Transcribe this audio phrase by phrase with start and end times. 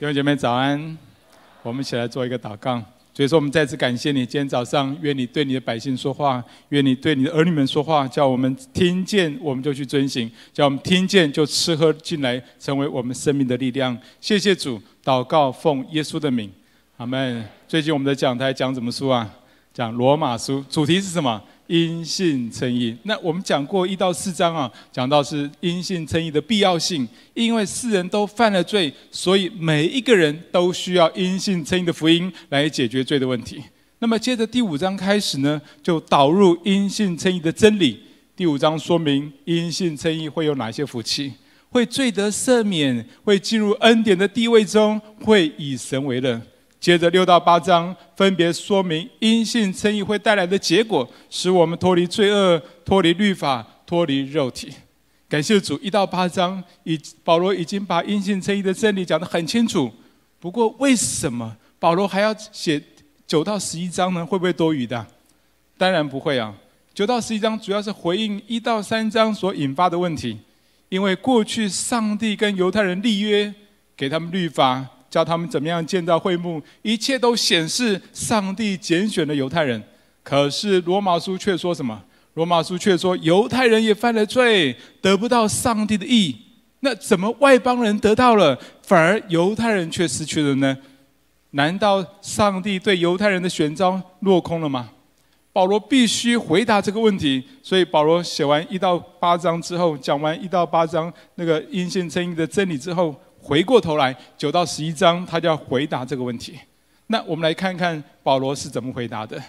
[0.00, 0.96] 弟兄姐妹早安，
[1.62, 2.82] 我们一起来做一个祷告。
[3.12, 13.94] 所以说，我们再次感谢你，今天早上，愿你对你的百姓说话，愿你对你的儿女们说话，叫我们听见，我们就去遵行；叫我们听见，就吃喝进来，成为我们生命的力量。
[14.22, 16.50] 谢谢主，祷告奉耶稣的名，
[16.96, 17.46] 阿门。
[17.68, 19.30] 最近我们的讲台讲什么书啊？
[19.72, 21.40] 讲罗马书，主题是什么？
[21.68, 33.62] 因信称义，那我们讲过一到四章啊，讲到是因信称义的必要性，因为世人都犯了罪，所以每一个人都需要因信称义的福音来解决罪的问题。
[34.00, 38.00] 那么接着第五章开始呢，就导入因信称义的真理。
[38.34, 41.32] 第五章说明因信称义会有哪些福气，
[41.68, 46.42] 会罪得赦免，会进入恩典的地位中，会以神为乐。
[46.80, 54.72] 接着六到八章分别说明因信称义会带来的结果，使我们脱离罪恶、脱离律法、脱离肉体。
[55.28, 59.92] 感谢主，一到八章，已保罗已经把因信称义的真理讲得很清楚。
[60.40, 62.82] 不过，为什么保罗还要写
[63.26, 64.24] 九到十一章呢？
[64.24, 65.06] 会不会多余的？
[65.76, 66.54] 当然不会啊。
[66.94, 70.38] 九到十一章主要是回应一到三章所引发的问题，
[70.88, 73.54] 因为过去上帝跟犹太人立约，
[73.94, 74.86] 给他们律法。
[75.10, 79.82] 教他们怎么样建造会幕，一切都显示上帝拣选了犹太人。
[80.22, 82.00] 可是罗马书却说什么？
[82.34, 86.36] 罗马书却说犹太人也犯了罪，得不到上帝的义。
[86.78, 90.78] 那怎么外邦人得到了，反而犹太人却失去了呢？
[91.50, 94.90] 难道上帝对犹太人的选召落空了吗？
[95.52, 97.42] 保罗必须回答这个问题。
[97.60, 103.12] 所以保罗写完一到八章之后，讲完一到八章那个阴性称义的真理之后。
[103.50, 106.56] 回过头来，九到十一章，他就要回答这个问题。
[107.08, 109.42] 那我们来看看保罗是怎么回答的。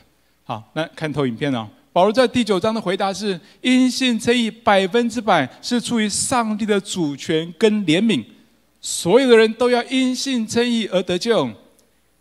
[0.44, 1.70] 好，那看投影片哦。
[1.94, 8.26] 保罗在第九章的回答是：因信称义百分之百是出于上帝的主权跟怜悯，
[8.80, 11.48] 所有的人都要因信称义而得救。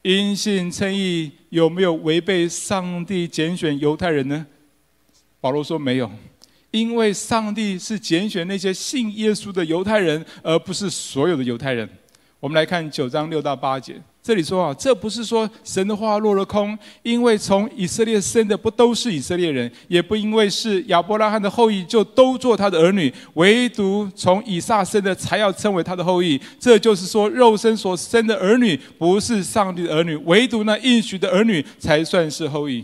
[0.03, 4.47] 因信称义有没有违背上帝拣选犹太人呢？
[5.41, 6.11] 保罗说没有。
[6.71, 11.89] 因为上帝是拣选那些信耶稣的犹太人，而不是所有的犹太人。
[12.39, 26.41] 我们来看九章六到八节，这里说啊，这不是说神的话落了空，因为从以色列生的不都是以色列人，也不因为是亚伯拉罕的后裔就都做他的儿女，唯独从以撒生的才要称为他的后裔。
[26.59, 32.83] 这就是说，肉身所生的儿女不是上帝的儿女，唯独那应许的儿女才算是后裔。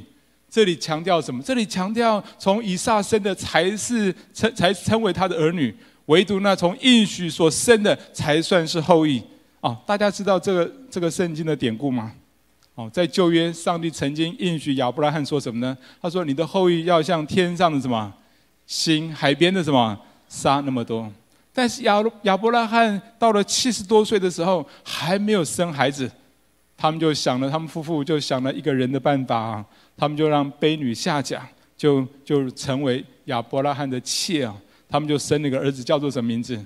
[0.48, 1.42] 这里强调什么？
[1.42, 5.74] 这里强调从以撒生的才是称才称为他的儿女，
[6.06, 9.22] 唯独那从应许所生的才算是后裔。
[9.60, 12.12] 哦，大家知道这个这个圣经的典故吗？
[12.74, 15.76] 哦，在旧约，上帝曾经应许亚伯拉罕说什么呢？
[16.00, 18.12] 他说：“你的后裔要像天上的什么
[18.66, 19.98] 星，海边的什么
[20.28, 21.10] 沙那么多。”
[21.54, 26.10] 但是亚亚伯拉罕到了七十多岁的时候，还没有生孩子，
[26.76, 29.64] 他们就想了，他们夫妇就想了一个人的办法啊。
[29.96, 34.54] 他们就让卑女下甲就就成为亚伯拉罕的妾啊，
[34.88, 36.58] 他们就生了一个儿子，叫做什么名字？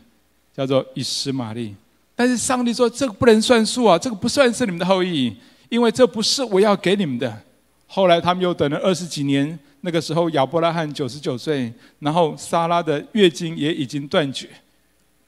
[0.52, 1.74] 叫做以实玛利。
[2.14, 5.34] 但是上帝说这个不能算数啊，这个不算是你们的后裔，
[5.68, 7.42] 因为这不是我要给你们的。
[7.86, 14.48] 后来他们又等了二十几年，那个时候亚伯拉罕九十九岁，然后莎拉的月经也已经断绝，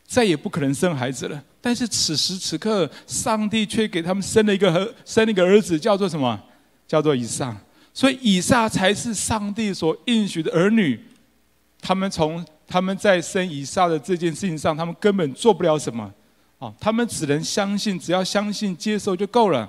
[0.07, 1.43] 再也不可能生孩子了。
[1.61, 6.39] 但是此时此刻，上帝却给他们生了一个儿，生了一个儿子，叫做什么？
[6.87, 7.57] 叫做以撒。
[7.95, 10.99] 所以以撒才是上帝所应许的儿女，
[11.81, 16.11] 他们从他们在生以撒的这件事情上，他们根本做不了什么，
[16.59, 19.69] 啊，他们只能相信，只要相信接受就够了。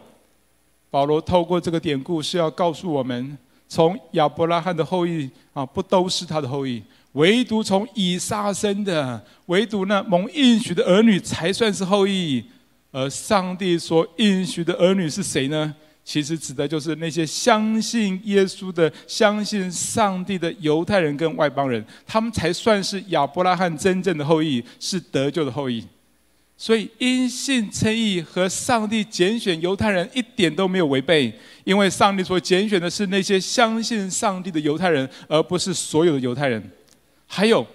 [0.89, 6.81] 保罗透过这个典故是要告诉我们，从亚伯拉罕的后裔啊，不都是他的后裔，
[7.13, 12.43] 唯独从以撒生的，唯独那蒙应许的儿女才算是后裔。
[12.91, 15.75] 而上帝所应许的儿女是谁呢？
[16.05, 25.81] 其实指的就是那些相信耶稣的、相信上帝的犹太人跟外邦人，他们才算是亚伯拉罕真正的后裔，是得救的后裔。
[26.57, 31.33] 所以因信称义和上帝拣选犹太人一点都没有违背，
[31.63, 36.61] 因为上帝所拣选的是那些相信上帝的犹太人，而不是所有的犹太人。
[37.25, 37.65] 还有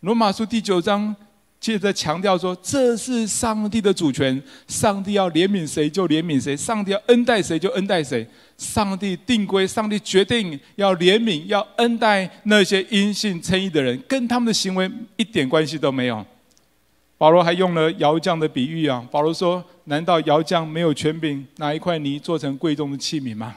[0.00, 1.14] 罗马书第九章。
[1.62, 8.26] 接着强调说，这是上帝的主权，上帝要怜悯谁就怜悯谁，上帝要恩待谁就恩待谁。
[8.58, 16.26] 上帝定规，上帝决定要怜悯、要恩待那些因信称义的人，跟他们的行为一点关系都没有。
[17.16, 23.54] 保罗还用了窑匠的比喻啊，保罗说：难道窑匠没有权柄拿一块泥做成贵重的器皿吗？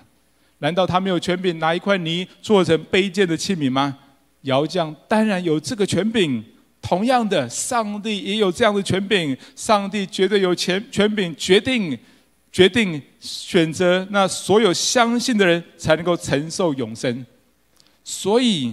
[0.59, 3.97] 难道他没有权柄拿一块泥做成卑贱的器皿吗？
[4.41, 6.45] 窑匠当然有这个权柄。
[6.87, 11.97] 同样的，上帝也有这样的权柄，上帝绝对有权权柄决定
[12.51, 17.25] 决定选择那所有相信的人才能够承受永生。
[18.03, 18.71] 所以，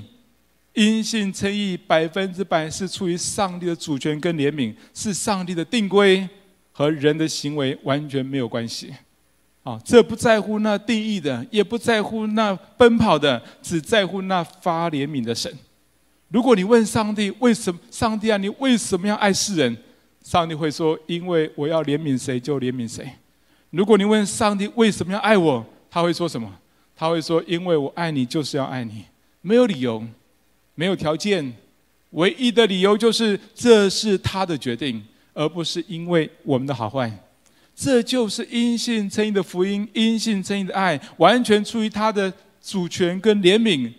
[0.75, 6.29] 因信称义百分之百是出于上帝的主权跟怜悯，是上帝的定规，
[6.71, 8.93] 和人的行为完全没有关系。
[9.63, 15.51] 啊，这不在乎那定义的，也不在乎那奔跑的，只在乎那发怜悯的神。
[16.33, 19.77] 如果你问上帝为什么，上帝啊，你为什么要爱世人？
[20.25, 23.07] 上帝会说：因为我要怜悯谁就怜悯谁。
[23.69, 26.51] 如果你问上帝为什么要爱我，他会说什么？
[26.97, 29.05] 他会说：因为我爱你就是要爱你，
[29.43, 30.03] 没有理由，
[30.75, 31.53] 没有条件，
[32.13, 35.05] 唯一的理由就是这是他的决定，
[35.35, 37.13] 而不是因为我们的好坏。
[37.77, 42.33] 这就是因信称义的福音，因信称义的爱，完全出于他的
[42.63, 43.93] 主权跟怜悯。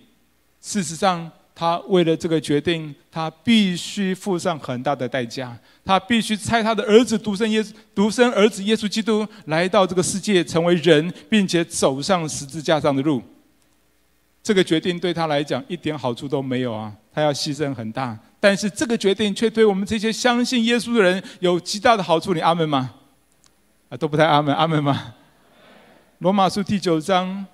[0.60, 1.32] 事实上。
[1.56, 5.56] 他为了这个决定，他必须付上很大的代价。
[5.86, 7.64] 他必须差他的儿子独生耶
[7.94, 13.22] 独生儿子耶稣基督来到这个世界，成为人，并且走上十字架上的路。
[14.42, 16.92] 这个决定对他来讲一点好处都没有啊！
[17.14, 22.34] 他要牺牲很大，但是这个决定却对我们这些相信耶稣的人有极大的好处。
[22.34, 22.94] 你阿门吗？
[23.90, 25.14] 啊，都不太阿门，阿门吗？
[26.18, 27.46] 罗马书第九章。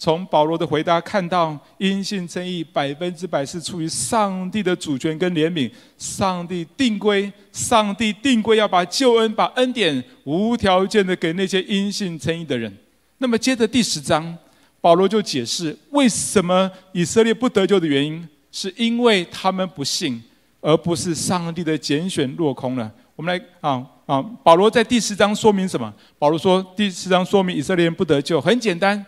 [0.00, 12.74] 从保罗的回答看到，因信称义百分之百是出于上帝的主权跟怜悯，上帝定规，上帝定规要把救恩、把恩典无条件的给那些因信称义的人。
[13.18, 14.34] 那么接着第十章，
[14.80, 20.22] 保罗就解释为什么以色列不得救的原因，是因为他们不信，
[20.62, 22.90] 而不是上帝的拣选落空了。
[23.14, 25.92] 我们来啊啊，保罗在第十章说明什么？
[26.18, 29.04] 保罗说第十章说明以色列人不得救，很简单。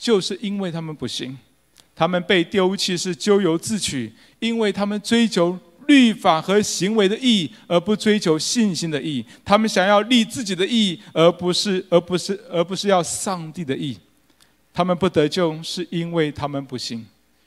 [0.00, 1.36] 就是因为他们不信，
[1.94, 9.22] 他们被丢弃是咎由自取，因为他们追求律法和行为的义，而不追求信心的义。
[9.44, 13.98] 他们想要立自己的义，而不是而不是而不是要上帝的义。
[14.72, 17.04] 他们不得救，是因为他们不信，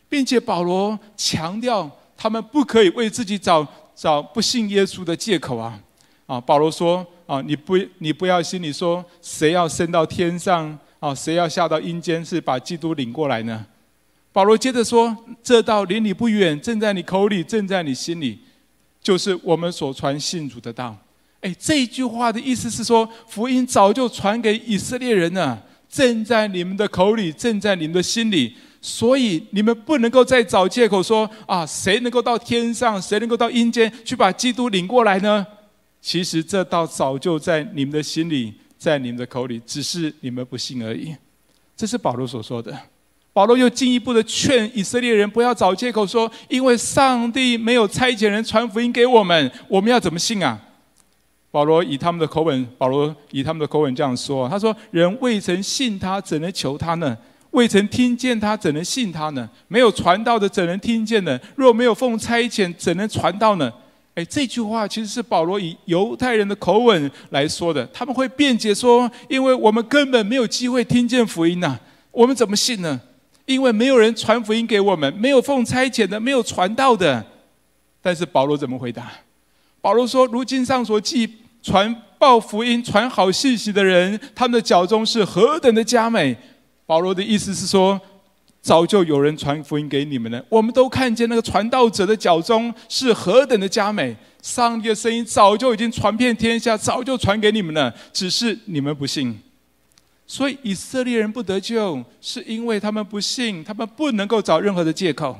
[0.07, 5.79] 并且保罗强调，他们不可以为自己找找不信耶稣的借口啊！
[6.27, 10.77] 啊，保罗说啊，你不你不要心里说，谁要升到天上？
[11.03, 13.65] 啊，谁要下到阴间，是把基督领过来呢？
[14.31, 15.13] 保罗接着说
[15.43, 18.39] ：“这道离你不远，正在你口里，正在你心里，
[19.01, 20.95] 就是我们所传信主的道。”
[21.43, 35.45] 哎，这一句话的意思是说，福音早就传给以色列人了，正在你们的口里，正在你们的心里，所以你们不能够再找借口说：“啊，谁能够到天上，谁能够到阴间去把基督领过来呢？”
[35.99, 38.53] 其实这道早就在你们的心里。
[38.83, 41.15] 在你们的口里，只是你们不信而已。
[41.73, 42.77] 这是保罗所说的。
[43.31, 50.59] 保罗又进一步的劝以色列人不要找借口说，因为上帝没有差遣人传福音给我们，我们要怎么信啊？
[51.49, 57.17] 保罗以他们的口吻，保罗以他们的口吻这样说：“他说，人未曾信他，怎能求他呢？
[57.51, 59.49] 未曾听见他，怎能信他呢？
[59.69, 61.39] 没有传道的，怎能听见呢？
[61.55, 63.71] 若没有奉差遣，怎能传道呢？”
[64.15, 67.83] 哎，这句话其实是保罗以犹太人的口吻来说的。
[67.87, 71.75] 他们会辩解说：“因为我们根本没有机会听见福音呐，
[72.11, 73.01] 我们怎么信呢？
[73.47, 77.25] 因为没有人传福音给我们，没有奉差遣的，没有传道的。”
[78.03, 79.11] 但是保罗怎么回答？
[79.81, 81.27] 保罗说：“如经上所记，
[81.63, 86.37] 传报福音、传好信息的人，他们的脚中是何等的佳美。”
[86.85, 87.99] 保罗的意思是说。
[88.63, 94.15] 早就有人传福音给你们了，我们都看见那个传道者的脚中是何等的佳美。
[94.41, 99.37] 上帝的声音早就已经传遍天下，早就传给你们了，只是你们不信。
[100.25, 105.37] 所以以色列人不得救，是因为他们不信，他们不能够找任何的借口。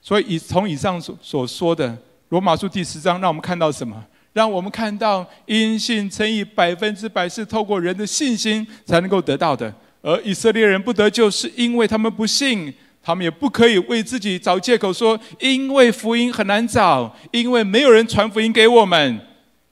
[0.00, 4.04] 所以以从以上所所说的罗马书第十章，让我们看到什么？
[4.32, 9.74] 让我们看到因信称义百分之百是透过人的信心才能够得到的。
[10.06, 12.70] 而以色列人不得救，是因为他们不信，
[13.02, 19.18] 他们也不可以为自己找借口说，因为福音很难找，因为没有人传福音给我们。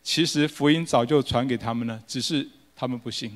[0.02, 3.30] 其实福音早就传给他们了，只是他们不信。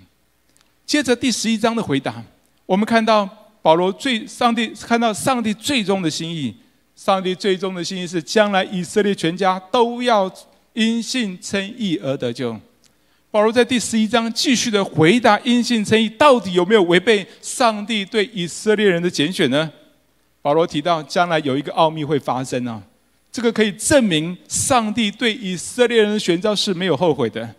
[0.87, 2.25] 接着第十一章的回答，
[2.65, 3.29] 我们看到
[3.61, 6.57] 保罗最上帝看到上帝最终的心意，
[6.95, 10.33] 上帝最终的心意是将来以色列全家都要
[10.73, 12.59] 因信称义而得救。
[13.31, 19.71] 保罗在第十一章继续的回答：因信称义到底有没有违背上帝对以色列人的拣选呢？
[20.41, 22.81] 保罗提到，将来有一个奥秘会发生啊，
[23.31, 27.55] 这个可以证明上帝对以色列人的选召是没有后悔的。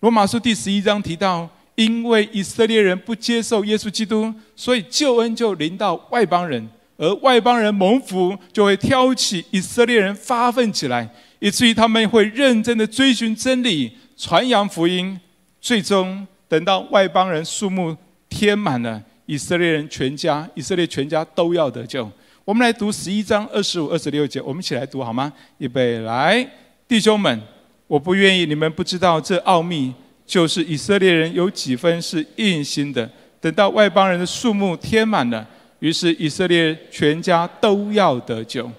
[0.00, 15.18] 罗马书第十一章提到，因为以色列人不接受耶稣基督，所以救恩就临到外邦人，而外邦人蒙福，就会挑起以色列人发奋起来，以至于他们会认真的追寻真理，传扬福音。
[15.60, 17.96] 最终等到外邦人数目
[18.28, 22.08] 填满了，以色列人全家，以色列全家都要得救。
[22.44, 25.32] 我们来读十一章二十五、二十六节，我们一起来读好吗？
[25.58, 26.48] 预备来，
[26.86, 27.40] 弟兄们，
[27.88, 29.92] 我不愿意你们不知道这奥秘，
[30.24, 33.08] 就是以色列人有几分是硬心的。
[33.40, 35.44] 等到外邦人的数目填满了，
[35.80, 38.70] 于是以色列全家都要得救。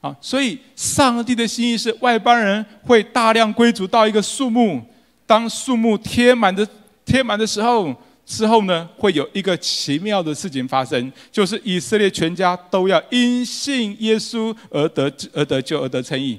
[0.00, 4.82] 啊，所以上帝的心意是外邦人会大量归主到一个数目，
[5.26, 6.66] 当数目填满的
[7.04, 7.94] 填满的时候。
[8.30, 16.38] 之后呢，会有一个奇妙的事情发生，就是以色列全家都要因信耶稣而得而得救而得称义，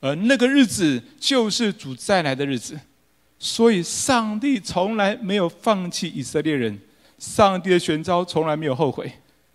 [0.00, 2.80] 而那个日子就是主再来的日子。
[3.38, 6.80] 所以，上帝从来没有放弃以色列人，
[7.18, 9.12] 上帝的选召从来没有后悔。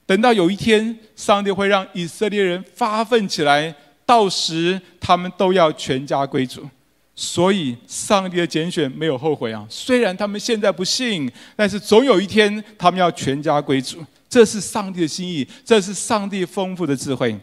[0.08, 6.68] 等到有一天，上帝会让以色列人发奋起来，到时他们都要全家归主。
[7.14, 9.66] 所以，上帝的拣选没有后悔啊！
[9.70, 14.06] 虽然他们现在不信，但是总有一天他们要全家归主。
[14.30, 17.36] 这是上帝的心意，这是上帝丰富的智慧。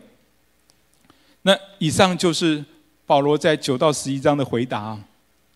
[1.42, 2.64] 那以上就是
[3.04, 4.96] 保罗在九到十一章的回答。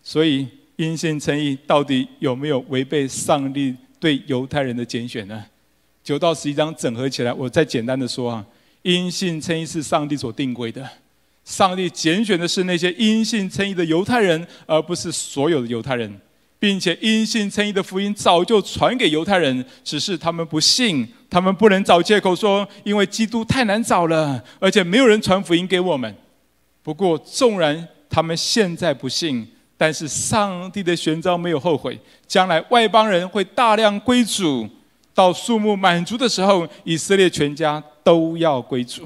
[0.03, 5.45] 所以，因信称义到底有没有违背上帝对犹太人的拣选呢？
[6.03, 8.45] 九到十一章整合起来，我再简单的说啊，
[8.81, 10.87] 因信称义是上帝所定规的。
[11.45, 16.19] 上帝拣选的是那些因信称义的犹太人，而不是所有的犹太人，
[16.59, 26.15] 并且因信称义的福音早就传给犹太人，只是他们不信，他们不能找借口说，因为基督太难找了，而且没有人传福音给我们。
[26.83, 34.69] 不过，纵然他们现在不信，但是上帝的选召没有后悔，将来外邦人会大量归主，
[35.19, 39.05] 到数目满足的时候，以色列全家都要归主。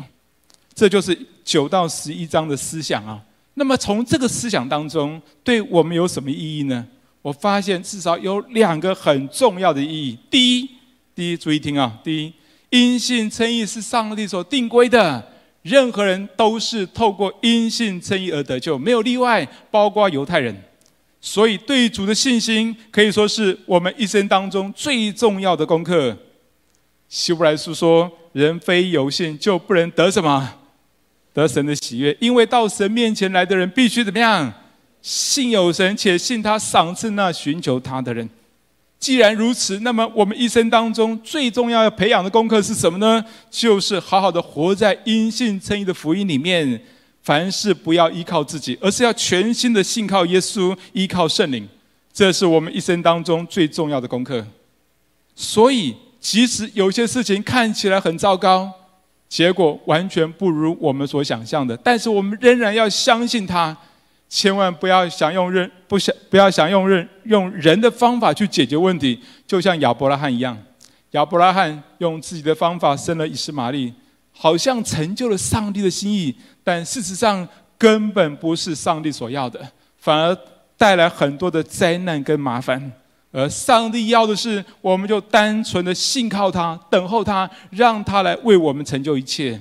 [0.76, 3.20] 这就是九到十一章的思想啊。
[3.56, 6.86] 那么从这个思想当中，对我们有什么意义呢？
[7.24, 10.16] 我发现至少有两个很重要的意义。
[10.30, 10.70] 第一，
[11.16, 11.98] 第一，注意听啊。
[12.04, 12.34] 第一，
[12.70, 15.28] 因信称义是上帝所定规的，
[15.64, 20.56] 任何人都是透过因信称义而得救，没有例外，包括犹太人。
[21.26, 26.14] 所以对主的信心可以说是我们一生当中最重要的功课。
[27.08, 30.56] 希伯来书说：“人非有信，就不能得什么。”
[31.34, 34.54] 得神的喜悦，因为到神面前来的人必须怎么样？
[35.02, 38.30] 信有神，且信他赏赐那寻求他的人。
[39.00, 43.24] 既然如此，那么我们一生当中最重要要培养的功课是什么呢？
[43.50, 46.82] 就是好好的活在因信称义的福音里面。
[47.24, 51.68] 凡事不要依靠自己，而是要全心的信靠耶稣，依靠圣灵。
[52.12, 54.46] 这是我们一生当中最重要的功课。
[55.36, 58.72] 所以，即使有些事情看起来很糟糕，
[59.28, 63.76] 结果完全不如我们所想象的，但是我们仍然要相信他，
[64.30, 70.56] 千万不要想用人不想不要想用人用人的方法去解决问题，就像亚伯拉罕一样，
[71.12, 73.92] 亚伯拉罕用自己的方法生了以斯玛利，
[74.34, 77.48] 好像成就了上帝的心意，但事实上
[77.78, 79.66] 根本不是上帝所要的，
[79.98, 80.38] 反而
[80.78, 82.92] 带来很多的灾难跟麻烦。
[83.32, 89.60] 而上帝要的是，我们就单纯的信靠他，等候他，让他来为我们成就一切。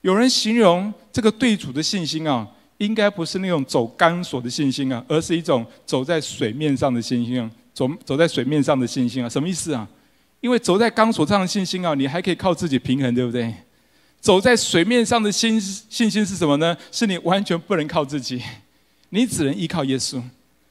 [0.00, 9.86] 有人形容这个对主的信心啊，应该不是那种走钢索的信心啊，而是一种走在水面上的信心啊，走走在水面上的信心啊，什么意思啊？
[10.40, 13.52] 因为走在钢索上的信心啊，你还可以靠自己平衡，对不对？
[14.20, 16.76] 走在水面上的信信心是什么呢？
[16.90, 18.42] 是你完全不能靠自己，
[19.10, 20.22] 你只能依靠耶稣。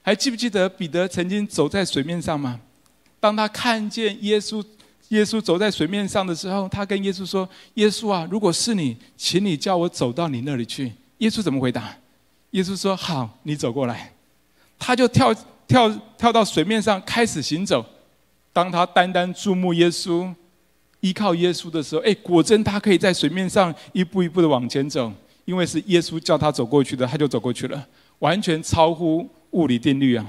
[0.01, 2.59] 还记不记得彼得曾经走在水面上吗？
[3.19, 4.63] 当他看见耶稣，
[5.09, 11.97] 耶稣走在水面上的时候，他跟耶稣说：“耶稣啊，如果是你，请你叫我走到你那里去。”耶稣怎么回答？
[12.51, 14.13] 耶稣说：“好，你走过来。”
[14.77, 15.33] 他就跳
[15.67, 17.83] 跳跳到水面上开始行走。
[18.53, 20.33] 当他单单注目耶稣，
[20.99, 25.11] 依靠耶稣的时候，哎，果真他可以在水面上一步一步的往前走，
[25.45, 27.87] 因为是耶稣叫他走过去的，他就走过去了，
[28.19, 29.27] 完全超乎。
[29.51, 30.25] 物理定律啊！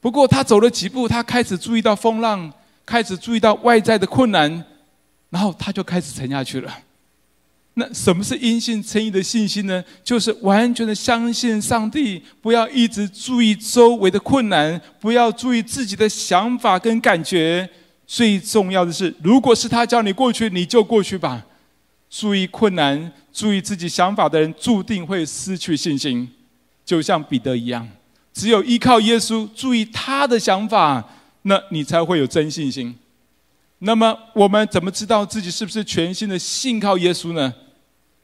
[0.00, 2.50] 不过他走了几步，他开始注意到风浪，
[2.84, 4.64] 开始注意到外在的困难，
[5.28, 6.78] 然后他就开始沉下去了。
[7.74, 9.84] 那什么是因信称义的信心呢？
[10.02, 17.68] 就是完全的相信上帝，不要一直注意周围的困难，不要注意自己的想法跟感觉。
[18.14, 21.42] 最重要的是，如果是他叫你过去，你就过去吧。
[22.10, 26.28] 注意困难、注意自己想法的人，注定会失去信心，
[26.84, 27.88] 就像彼得一样。
[28.34, 31.02] 只有依靠耶稣，注意他的想法，
[31.44, 32.94] 那你才会有真信心。
[33.78, 37.54] 那么我们怎么知道自己是不是全心的信靠耶稣呢？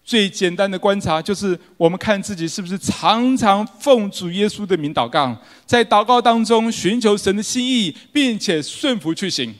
[0.04, 9.54] 最简单的观察就是，我们看自己是不是常常奉主耶稣的名祷告，在祷告当中寻求神的心意，并且顺服去行。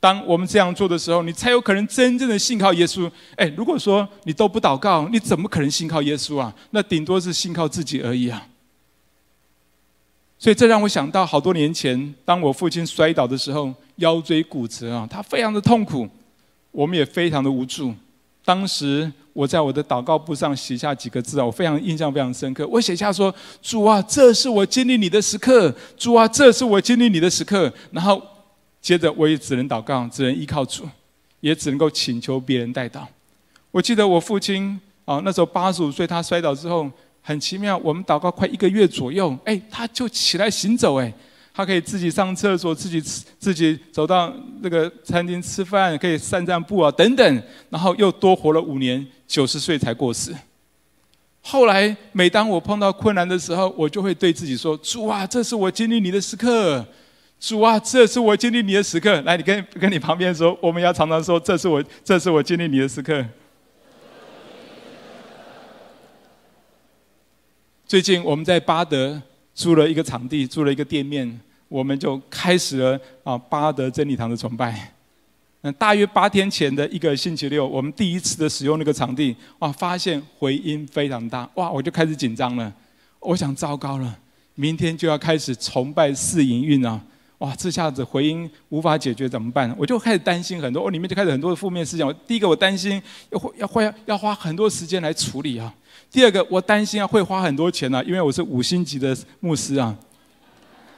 [0.00, 3.08] 当我们这样做的时候，你才有可能真正的信靠耶稣。
[3.36, 6.52] 诶，如果说你都不祷告，你怎么可能信靠耶稣啊？
[6.70, 8.48] 那顶多是信靠自己而已啊。
[10.38, 13.72] 所以这让我想到好多年前，当我父亲摔倒的时候。
[14.00, 16.08] 腰椎骨折啊，他非常的痛苦，
[16.70, 17.94] 我们也非常的无助。
[18.46, 22.66] 当时我在我的祷告簿上写下几个字啊，我非常印象非常深刻。
[22.66, 25.70] 我写下说：“主啊，这是我经历你的时刻。
[25.98, 28.22] 主啊，这是我经历你的时刻。”然后
[28.80, 30.88] 接着我也只能祷告，只能依靠主，
[31.40, 33.02] 也只能够请求别人代祷。
[33.70, 36.90] 我记得我父亲啊，那时候八十五岁，他摔倒之后
[37.22, 41.12] 很奇妙，我们祷告快一个月左右，哎，他就起来行走，哎。
[41.52, 44.32] 他可以自己上厕所，自己吃，自己走到
[44.62, 47.42] 那个餐厅吃饭，可以散散步啊，等等。
[47.68, 50.32] 然后又多活了五年，九十岁才过世。
[51.42, 56.86] 后来，每当我碰到困难的时候，我就会对自己说：“主啊，这是我经历你的时刻。
[57.40, 63.24] 主啊，这是我经历你的时刻。”来，你跟跟你旁边说，我们要常常说：“这是我，这是我经历你的时刻。”
[67.88, 69.20] 最近我们在巴德。
[69.52, 74.94] 租了一个场地，租了一个店面，我们就开始了啊巴德真理堂的崇拜。
[75.60, 82.72] 嗯，大约八天前的一个星期六，我们第一次的使用那个场地，哇，发现回音非常大，哇，我就开始紧张了。
[83.18, 84.18] 我想糟糕了，
[84.54, 86.98] 明天就要开始崇拜试营运啊，
[87.40, 89.74] 哇，这下子回音无法解决怎么办？
[89.78, 92.14] 我就开始担心很多，我里面就开始很多的负面思想。
[92.26, 95.72] 第一个，我担心要会要花要花很多时间来处理啊。
[96.10, 99.96] 第二个，我担心啊，会花很多钱啊，因为我是五星级的牧师啊，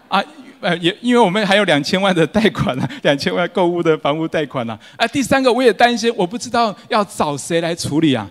[0.09, 0.21] 啊，
[0.61, 8.29] 呃，也因为我们还有两千万的贷款啊， 两千万购物的房屋贷款啊，啊，第三个，我也担心，我不知道要找谁来处理啊。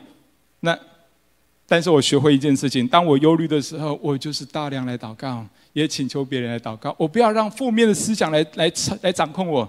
[1.72, 8.70] 但是我学会一件事情，当我忧虑的时候，我就是大量来祷告，也请求别人来祷告，我不要让负面的思想来来
[9.04, 9.66] 来掌控我。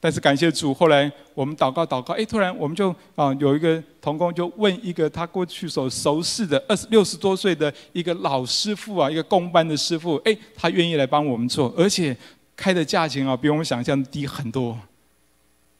[0.00, 12.16] 但是感谢主，后来我们祷告祷告，哎，突然我们就啊有一个同工就问一个他过去所熟识的二十六十多岁的一个老师傅啊，一个工班的师傅，哎，他愿意来帮我们做，而且
[12.56, 14.76] 开的价钱啊比我们想象低很多。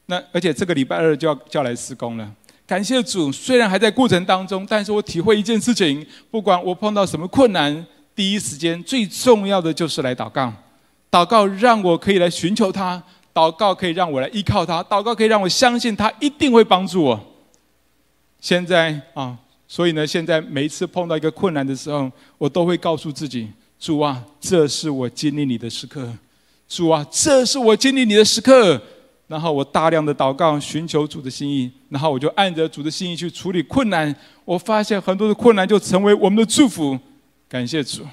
[0.05, 2.33] 那而且这个礼拜二就要就要来施工了。
[2.69, 7.83] 感谢主，虽然还在过程当中，但是我体会一件事情，不管我碰到什么困难，
[8.15, 10.53] 第一时间最重要的就是来祷告，
[11.09, 13.01] 祷告让我可以来寻求他。
[13.33, 17.19] 祷告可以让我来依靠他，祷告可以让我相信他一定会帮助我。
[18.39, 19.35] 现在啊，
[19.67, 23.47] 所以呢，现在每一次碰到一个困难的时候，我都会告诉自己：
[23.79, 26.01] 主啊，这是我经历你的时刻；
[26.67, 28.79] 主啊，这是我经历你的时刻。
[29.29, 34.13] 然后我大量的祷告，寻求主的心意，然后我就按着主的心意去处理困难。
[34.43, 36.99] 我发现很多的困难就成为我们的祝福。
[37.47, 38.05] 感谢主。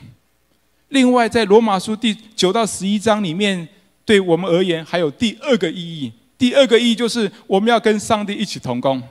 [0.91, 3.67] 另外，在罗马书第九到十一章里面。
[4.05, 6.13] 对我们而言，还有第二个意义。
[6.39, 9.03] 第二个意义就是我们要跟上帝一起同工。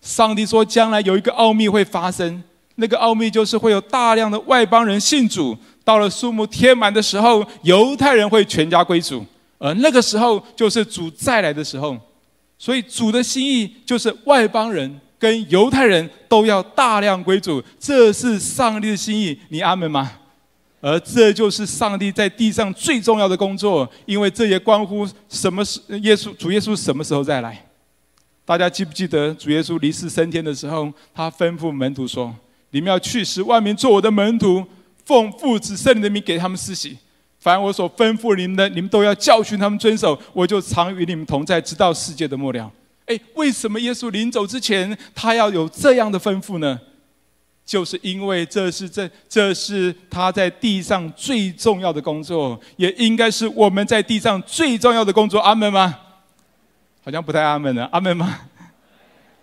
[0.00, 2.42] 上帝说，将来有一个奥秘会发生，
[2.74, 5.56] 那个奥秘就是会有大量的外邦人信主。
[5.84, 9.24] 到了数目填满的时候，犹太人会全家归主，
[9.64, 11.98] 而那个时候就是主再来的时候。
[12.58, 19.38] 所以主的心意就是外邦人跟犹太人都要大量归主，这是上帝的心意。
[19.48, 20.12] 你阿门吗？
[20.80, 27.66] 而这就是上帝在地上最重要的工作，因为这也关乎什么时耶稣主耶稣什么时候再来。
[28.44, 32.34] 大家记不记得主耶稣离世升天的时候，他吩咐门徒说
[32.70, 34.64] ：“你们要去使万民做我的门徒，
[35.04, 36.98] 奉父子圣灵的名给他们施洗。
[37.44, 40.18] 凡我所吩咐你们的，你们都要教训他们遵守。
[40.32, 42.72] 我就常与你们同在，直到世界的末了。”
[43.04, 46.80] 诶，为什么耶稣临走之前，他要有这样的吩咐呢？
[47.66, 55.38] 就是因为这是这这是他在地上最重要的工作，也应该是我们在地上最重要的工作。
[55.38, 55.94] 阿门吗？
[57.04, 57.86] 好像不太阿门呢。
[57.92, 58.38] 阿门吗？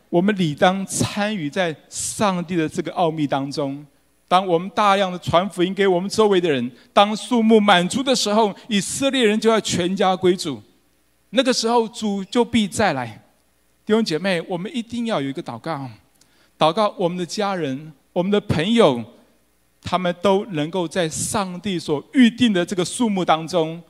[0.10, 3.86] 我们理当参与在上帝的这个奥秘当中。
[4.32, 10.64] 当我们大量的传福音给我们周围的人，当数目满足的时候，以色列人就要全家归主。
[11.32, 13.08] 那个时候主就必再来。
[13.86, 15.86] 弟兄姐妹，我们一定要有一个祷告，
[16.58, 17.92] 祷告我们的家人。
[18.14, 19.04] 我们的朋友，
[19.82, 23.84] 他们都能够在上帝所预定的这个数目当中，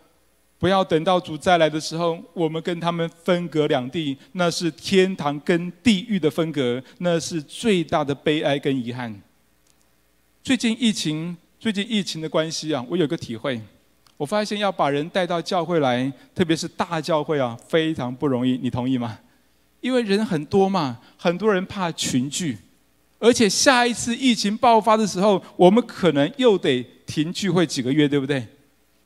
[0.57, 9.21] 不要等到主再来的时候，我们跟他们分隔两地，那是天堂跟地狱的分隔，那是最大的悲哀跟遗憾。
[10.43, 13.61] 最近疫情，最近疫情的关系啊，我有个体会，
[14.17, 18.57] 我发现要把人带到教会来，特别是大教会啊，非常不容易。
[18.57, 19.19] 你同意吗？
[19.81, 22.57] 因为人很多嘛，很多人怕群聚，
[23.19, 28.43] 而且下一次疫情爆发的时候，我们可能又得停聚会几个月，对不对？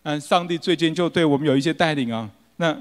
[0.03, 2.29] 嗯，上帝最近就对我们有一些带领啊。
[2.55, 2.71] 那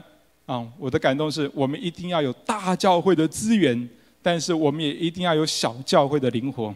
[0.46, 3.88] 啊，我的感动是我们一定要有大教会的资源，
[4.22, 6.72] 但是我们也一定要有小教会的灵活。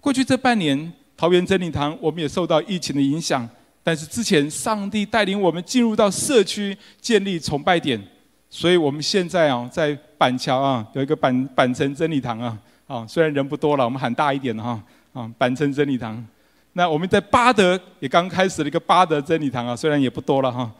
[0.00, 3.46] 过去这半年，桃园真理堂我们也受到疫情的影响。
[3.82, 8.02] 但是之前，上帝带领我们进入到社区建立崇拜点，
[8.48, 16.26] 所以我们现在啊，在板桥啊有一个板板城真理堂啊，啊虽然人不多了，我们喊大一点的哈，啊板城真理堂。
[16.72, 20.72] 那我们在八德也刚开始了一个八德真理堂啊，虽然也不多了哈。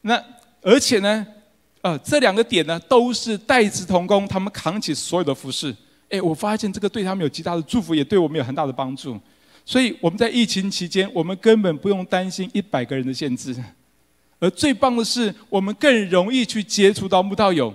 [0.00, 0.18] 那
[0.62, 1.26] 而且呢，
[1.82, 5.76] 呃这两个点呢都是代职同工，他们扛起所有的服饰。
[6.08, 9.20] 哎，我发现这个对他们有极大的祝福，也对我们有很大的帮助。
[9.64, 13.54] 所以我们在疫情期间，我们根本不用担心一百个人的限制，
[14.40, 17.72] 而最棒的是，我们更容易去接触到慕道友。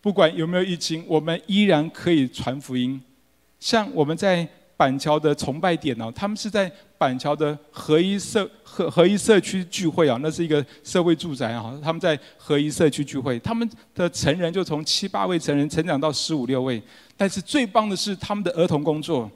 [0.00, 3.00] 不管有没有疫情，我们依然可以传福音。
[3.58, 11.78] 像我们在板桥的崇拜点哦，他们是在板桥的合一社合合一社区聚会啊，那是一个社会住宅啊。
[11.82, 16.82] 他们在合一社区聚会，他们的成人就从七八位成人成长到十五六位。
[17.16, 19.30] 但是最棒的是他们的儿童工作。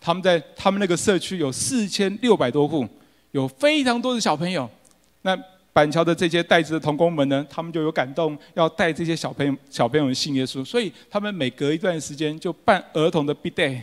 [0.00, 2.86] 他们在他们那个社区有四千六百多户，
[3.32, 4.68] 有非常多的小朋友。
[5.22, 5.38] 那
[5.72, 10.64] 板桥的这些带职的同工们呢，他们就有感动，要带这些小朋友小朋友信耶稣。
[10.64, 13.80] 所以他们每隔一段时间就办儿童的 Big Day。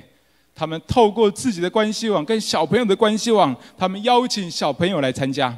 [0.53, 5.55] 他们透过自己的关系网跟小朋友的关系网，他们邀请小朋友来参加。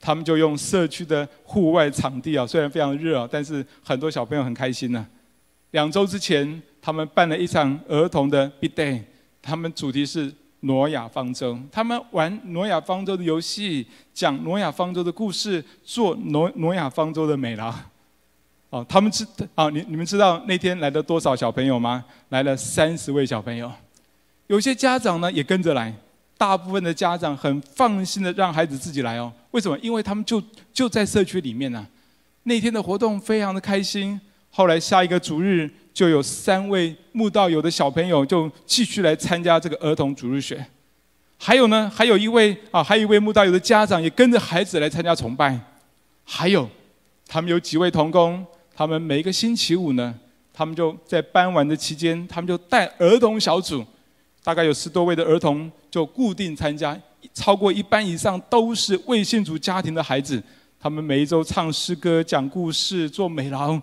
[0.00, 5.06] 他们就用社区的户外场地啊，虽然非常热啊，但是很多小朋友很开心呢。
[5.70, 9.02] 两周之前，他们办了一场儿童的 Big Day。
[9.44, 17.70] 他们主题是挪亚方舟，他们玩挪亚方舟的游戏，讲挪亚方舟的故事，做挪挪亚方舟的美劳。
[18.70, 22.02] 哦，他们知啊，你你们知道那天来了多少小朋友吗？
[22.30, 23.70] 来了三十位小朋友，
[24.46, 25.94] 有些家长呢也跟着来，
[26.38, 29.30] 大部分的家长很放心的让孩子自己来哦。
[29.50, 29.78] 为什么？
[29.80, 31.86] 因为他们就就在社区里面呢。
[32.44, 34.18] 那天的活动非常的开心。
[34.48, 35.70] 后来下一个主日。
[35.94, 40.66] 就有三位慕道友的小朋友就继续来参加这个儿童主日学，
[41.38, 45.56] 还有呢，还有一位啊，还有一位慕道友的家长也跟着孩子来参加崇拜，
[46.24, 46.68] 还有
[47.28, 50.12] 他们有几位童工，他们每一个星期五呢，
[50.52, 53.84] 他们就在傍晚的期间，他们就带儿童小组，
[54.42, 57.00] 大概有十多位的儿童就固定参加，
[57.32, 60.42] 超过一半以上都是未信主家庭的孩子，
[60.80, 63.80] 他们每一周唱诗歌、讲故事、做美劳。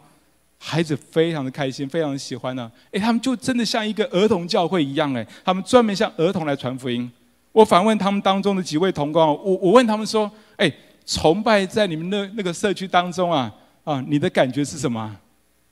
[0.64, 2.72] 孩子非常的开心，非常的喜欢呢、啊。
[2.92, 7.12] 哎，他们就真的像一个儿童教会一样，哎，他们专门向儿童来传福音。
[7.52, 10.72] 我反问他们当中的几位同工，我我问他们说，哎，
[11.04, 13.52] 崇拜在你们那那个社区当中啊，
[13.84, 15.18] 啊，你的感觉是什么？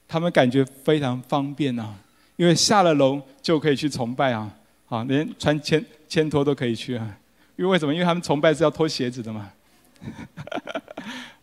[0.08, 1.96] 他们感觉非常方便呐、啊，
[2.36, 4.52] 因为下了楼就可以去崇拜啊，
[4.90, 7.08] 啊，连穿千千拖都可以去啊。
[7.56, 7.94] 因为为什么？
[7.94, 9.52] 因为他们崇拜是要脱鞋子的嘛。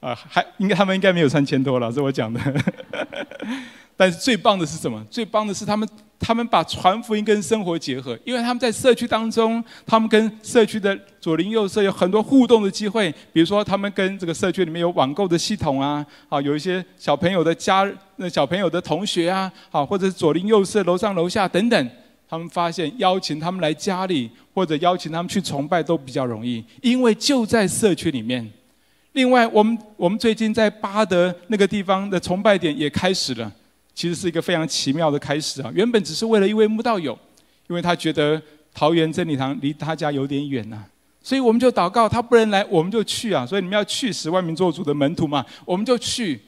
[0.01, 2.41] 啊，还应该他们应该没有穿千多了，是我讲的。
[3.99, 5.03] 但是最棒的是什么？
[5.11, 5.89] 最棒的是他们，
[6.21, 13.11] 他们把传福音跟生活结合，因为他们在社区当中，他们跟社区的左邻右舍有很多互动的机会。
[13.33, 21.91] 比如说，他们跟这个社区里面有网购的系统啊，啊，有一些小朋友的家，那小朋友的同学啊，啊，或者是左邻右舍、楼上楼下等等，
[22.29, 28.47] 他们发现邀请他们来家里，或者邀请他们去崇拜都比较容易，因为就在社区里面。
[29.17, 33.51] 另外，我们我们最近在巴德那个地方的崇拜点也开始了，
[33.95, 35.73] 其实是一个非常奇妙的开始啊！
[35.75, 37.19] 原本只是为了一位慕道友，
[37.71, 38.41] 因为他觉得
[38.75, 40.85] 桃园真理堂离他家有点远呐，
[41.23, 43.47] 所以我们就祷告，他不能来，我们就去啊！
[43.47, 46.39] 所以你们要去十万名做主的门徒嘛，我们就去。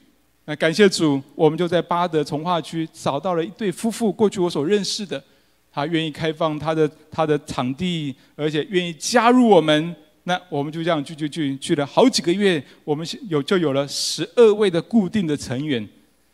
[0.45, 5.25] 那感谢主，我们就在巴德从化区找到了一对夫妇，过去我所认识的，
[5.73, 9.97] 他愿意开放他的他的场地，而且愿意加入我们。
[10.29, 15.89] 那我们就这样聚聚聚去了好几个月，我们有就有了十二位的固定的成员。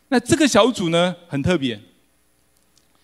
[0.09, 1.79] 那这个小组呢，很特别，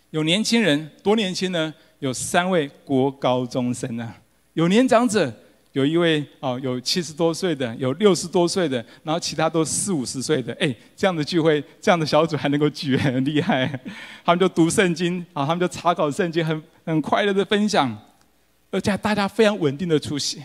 [0.09, 1.73] 有年轻人，多年轻呢？
[1.99, 4.13] 有三位国高中生呢，
[4.53, 5.33] 有年长者，
[5.71, 10.51] 有一位哦，有七十多岁的，有六十多岁的，然后其他都四五十岁的。
[10.59, 13.79] 哎，这样的聚会，这样的小组还能够聚，很厉害。
[14.25, 17.97] 他们就读圣经啊，他们就查考圣经，很很快乐的分享，
[18.71, 20.41] 而且大家非常稳定的出席。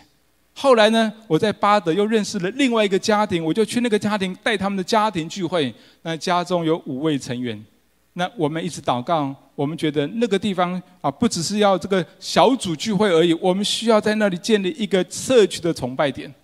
[0.59, 5.73] 后来呢，我在巴德又认识了另外一个家庭，我就去那个家庭带他们的家庭聚会。
[6.01, 7.63] 那家中有五位成员，
[8.15, 16.35] 那我们一直祷告，我们觉得那个地方啊，不只是要这个小组聚会而已，我们需要在那里建立一个社区的崇拜点。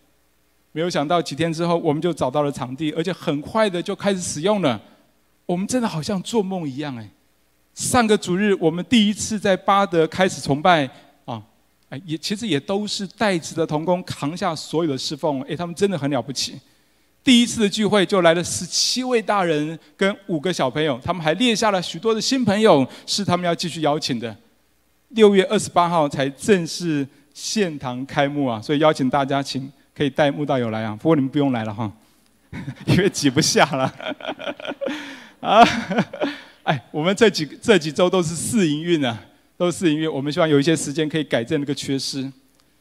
[0.73, 4.79] 没有想到几天之后，我们就找到了场地，而且很快的就开始使用了。
[5.47, 7.09] 我们真的好像做梦一样哎！
[7.73, 10.89] 上个主日，我们第一次在巴德开始崇拜，
[12.05, 16.59] 也其实也都是代职的童工扛下所有的侍奉，哎，他们真的很了不起。
[17.25, 24.37] 第一次的聚会就来了十七位大人跟五个小朋友，他们还列下了许多的新朋友，是他们要继续邀请的。
[25.11, 29.71] 六月二十八号才正式献堂开幕啊，所以邀请大家请。
[29.95, 31.93] 可以带慕道友来啊，不过你们不用来了哈，
[32.89, 33.95] 因为挤不下了。
[35.39, 35.63] 啊，
[36.65, 39.23] 哎，我们这几这几周都是试营运啊，
[39.57, 40.09] 都是因为。
[40.09, 42.31] 我们希望有一些时间可以改正那个缺失。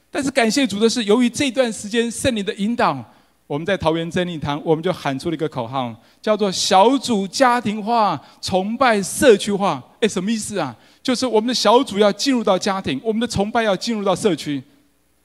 [0.10, 3.03] 但是感谢主的是，由于这段时间圣灵的引导，
[3.47, 9.81] 我们在桃园真理堂，我们就喊出了一个口号，叫做“小组家庭化，崇拜社区化”。
[10.01, 10.75] 哎，什么意思啊？
[11.01, 14.62] 就是我们的小组要进入到家庭，我们的崇拜要进入到社区。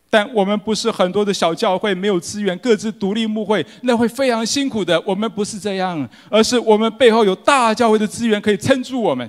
[0.09, 5.03] 但我们不是很多的小教会，没有资源，各自独立牧会，那会非常辛苦的。
[5.05, 9.29] 我们不是这样，而是我们背后有大教会的资源可以撑住我们。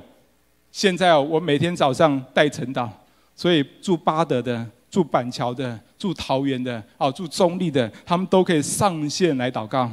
[0.77, 2.87] 现在，我每天早上带晨祷，
[3.35, 9.89] 所以住八德的、住板桥的、住桃园的、哦住中坜的，他们都可以上线来祷告。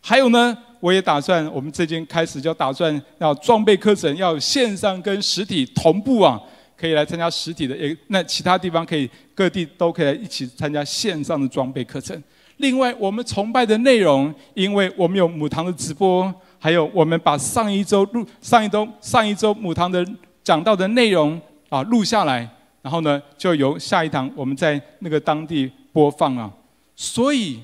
[0.00, 6.42] 还有呢，我也打算，我们最近开始就打算要装备课程，要线上跟实体同步啊。
[6.76, 12.20] 可以来参加实体的，也那其他地方可以各地都可以来一起参加线上的装备课程。
[12.56, 16.34] 另外，我们崇拜的内容，因为我们有母堂的直播，
[16.66, 20.04] 还有我们把上一周录上一周上一周母堂的
[20.42, 22.38] 讲到的内容啊录下来，
[22.82, 26.50] 然后呢就由下一堂我们在那个当地播放啊。
[26.96, 27.60] 所以，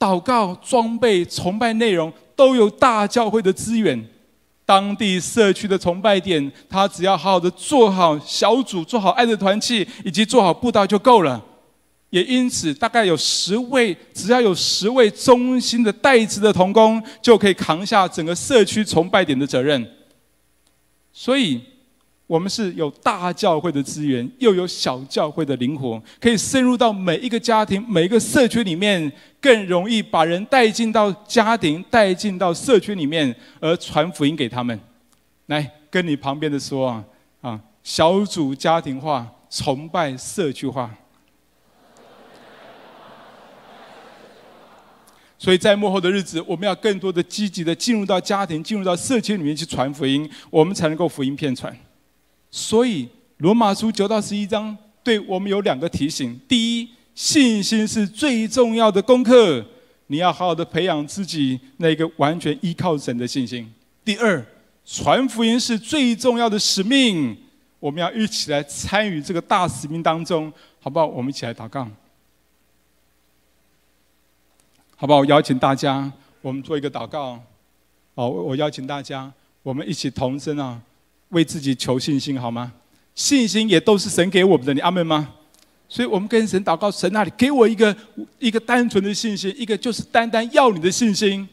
[0.00, 4.04] 祷告、装备、崇拜内容都有大教会的资源。
[4.66, 11.40] 当地社区的崇拜点，他只要好好的做好小组，做好爱的团契，以及做好布道就够了。
[12.14, 19.84] 也因此，大概有十位，只要有十位忠心的代职的同工，就可以扛下整个社区崇拜点的责任。
[21.12, 21.60] 所以。
[22.26, 34.80] 我们是有大教会的资源，又有小教会的灵活，可以深入到每一个家庭、每一个社区里面，更容易把人带进到家庭、带进到社区里面，而传福音给他们。
[35.48, 37.04] 来，跟你旁边的说啊
[37.42, 40.90] 啊，小组家庭化，崇拜社区化。
[45.38, 51.76] 所以在幕后的日子，我们要更多的积极的进入到家庭、进入到社区里面去传福音，我们才能够福音遍传。
[52.50, 59.64] 所以，罗马书九到十一章对我们有两个提醒：第一，信心是最重要的功课，
[60.06, 63.64] 你要好好的培养自己那个完全依靠神的信心；
[64.04, 64.44] 第二，
[64.86, 67.36] 传福音是最重要的使命，
[67.80, 71.06] 我们要一起来参与这个大使命当中，好不好？
[71.06, 71.86] 我们一起来祷告，
[74.96, 75.20] 好不好？
[75.20, 77.40] 我邀请大家，我们做一个祷告。
[78.14, 79.30] 好，我邀请大家，
[79.62, 80.80] 我们一起同声啊。
[81.30, 82.72] 为自己求信心好吗？
[83.14, 85.28] 信心也都是神给我们的，你阿门吗？
[85.88, 87.94] 所以我们跟神祷告，神那里给我一个
[88.38, 91.48] 一个单纯的信心，一个就是单单要你的信心，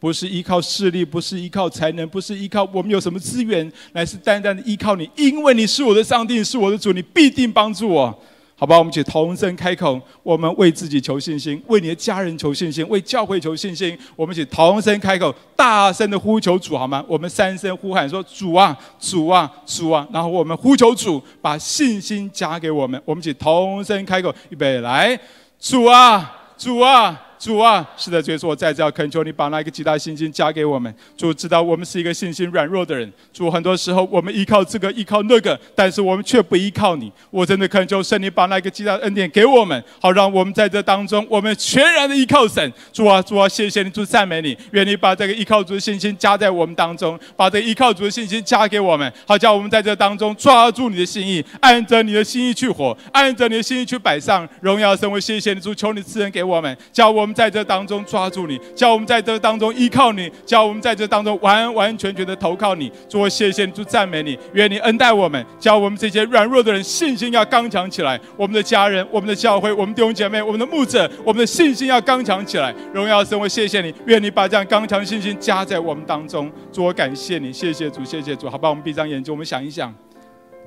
[0.00, 8.22] 不是依靠势力，不是依靠才能，不是依靠我们有什么资源，乃是单单的依靠你，因为你是我的上帝，是我的主，你必定帮助我。
[8.58, 13.96] 好吧，我们一起同声开口，我们为自己求信心，为你的家人求信心，为教会求信心。
[14.16, 17.04] 我们一起同声开口，大声的呼求主，好吗？
[17.06, 22.98] 我们三声呼喊说：“主啊，主啊，主啊！”然后我们呼求主，把信心加给我们。
[23.04, 25.20] 我们一起同声开口，预备来，
[25.60, 27.25] 主啊，主啊！
[27.38, 30.92] 主啊，是的，主耶稣，我在这要恳求你，把那一个极大的信心加给我们。
[31.16, 37.12] 主知道我们是一个信心软弱的人，主很多时候我们依靠这个依靠那个，但是我们却不依靠你。
[37.30, 42.72] 我真的恳求圣灵把那个极大的恩典给我们，好让我们在这当中，我们全然的依靠神。
[42.92, 55.10] 主啊，主啊，谢谢你，主赞美你，愿你把这个依靠主的信心加在我们当中，把这个依靠主的信心加给我们，好叫我们在这当中抓住你的心意，按着你的心意去活，按着你的心意去摆上荣耀神。
[55.10, 57.25] 我谢谢你，主，求你赐恩给我们，叫我们。
[57.26, 62.88] 我们在这当中抓住你，叫我们在这当中依靠你，叫我们在这当中完完全全的投靠你。
[63.08, 68.20] 主，我谢谢你，主赞美你，愿你恩待我们，叫我们这些软弱的人信心要刚强起来。
[68.36, 72.72] 我们的家人、我们的教会、我们弟兄姐妹、我们的牧者，我们的信心要刚强起来。
[72.94, 76.48] 荣耀神，我谢谢你，愿你把这样刚强信心加在我们当中。
[76.70, 78.48] 主，我感谢你，谢谢主，谢谢主。
[78.48, 79.92] 好吧，我们闭上眼睛，我们想一想，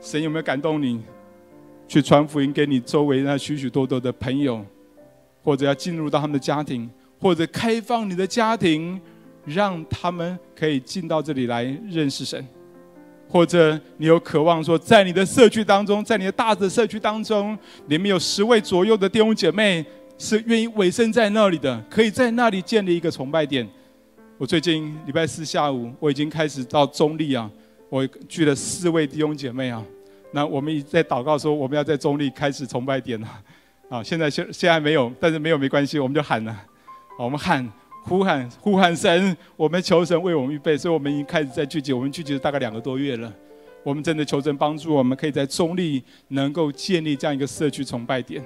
[0.02, 1.00] 神有没有感动你，
[1.88, 4.66] 去传福音给你周围那许许多多的朋友？
[5.44, 9.00] 或者要进入到他们的家庭，或者开放你的家庭，
[9.46, 12.42] 让他们可以进到这里来认识神；
[13.28, 19.86] 或者你有渴望说，在你的社区当中，在你的大的社区当中，里面有十位左右的弟兄姐妹，
[20.18, 23.68] 是愿意委身在那里的，可以在那里建立一个崇拜点。
[24.38, 27.50] 我最近礼拜四下午，我已经开始到中立啊，
[27.90, 29.84] 我聚了四位弟兄姐妹啊。
[30.32, 33.42] 那我们一直在祷告说，我们要在中立开始崇拜点啊。
[33.90, 36.56] 啊，现在现现在没有，但是没有没关系，我们就喊了。
[37.18, 37.68] 我们喊
[38.04, 41.92] 呼喊呼喊神，我们求神为我们预备，所以我们已经开始在聚集。
[41.92, 43.34] 我们聚集了大概两个多月了。
[43.84, 48.44] 我们真的求神帮助，我们可以在中坜能够建立这样一个社区崇拜点。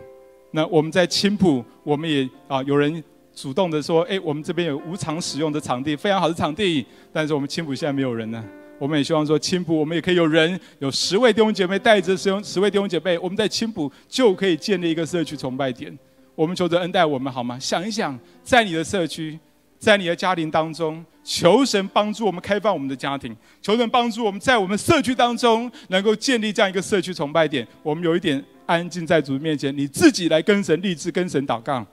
[0.52, 3.04] 那我们在青埔，我们也啊有人
[3.36, 6.86] 主动的说，哎，我们这边有无偿使用的场地，非常好的场地。
[7.12, 8.42] 但是我们青埔现在没有人呢。
[8.84, 15.98] 我们也希望说，青浦我们也可以有人，有十位弟兄姐妹带着十十位弟兄姐妹，我们在青浦就可以建立一个社区崇拜点。
[16.36, 17.58] 我们求着恩待我们好吗？
[17.58, 19.40] 想一想，在你的社区，
[19.80, 21.02] 在你的家庭当中。
[21.26, 27.66] 求神帮助我们开放我们的家庭，求神帮助我们在我们社区当中能够建立这样一个社区崇拜点。
[27.82, 31.86] 我们有一点安静在主面前，你自己来跟神立志，跟神祷告。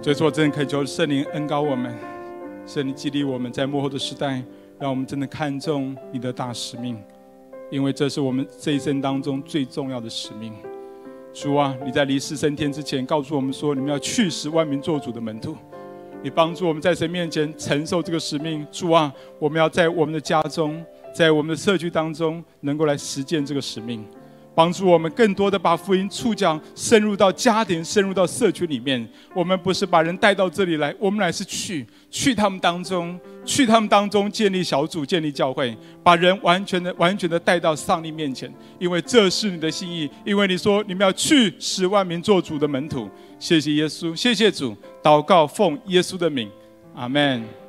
[0.00, 1.94] 所以说，真的恳求圣灵恩膏我们，
[2.66, 4.42] 圣灵激励我们在幕后的时代，
[4.82, 7.00] 让我们真的看重你的大使命，
[7.70, 10.52] 因为这是我们这一生当中最重要的使命。
[11.32, 15.54] 主啊，你在离世升天之前，告诉我们说，你们要去使万民做主的门徒。
[16.20, 24.04] 你帮助我们在神面前承受这个使命，主啊，我们要在我们的家中，在我们的社区当中，能够来实践这个使命，
[24.54, 29.08] 帮助我们更多的把福音触角深入到家庭，深入到社区里面。
[29.34, 40.10] 我们不是把人带到这里来，我们乃是去去他们当中，去他们当中建立小组，建立教会，把人完全的、完全的带到上帝面前，因为这是你的心意。
[40.24, 43.08] 因为你说你们要去使万民做主的门徒。
[43.38, 44.76] 谢谢耶稣，谢谢主。
[45.02, 46.50] 祷告奉耶稣的名，
[46.94, 47.61] 阿门。